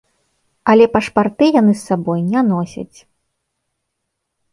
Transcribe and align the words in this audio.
Але 0.71 0.85
пашпарты 0.95 1.49
яны 1.61 1.73
з 1.81 1.81
сабой 1.89 2.19
не 2.31 2.41
носяць. 2.51 2.99